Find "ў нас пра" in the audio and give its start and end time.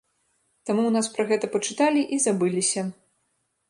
0.87-1.27